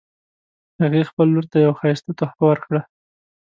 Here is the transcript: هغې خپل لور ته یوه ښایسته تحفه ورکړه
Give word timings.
هغې 0.81 1.01
خپل 1.09 1.27
لور 1.33 1.45
ته 1.51 1.57
یوه 1.65 1.77
ښایسته 1.79 2.11
تحفه 2.19 2.43
ورکړه 2.47 2.81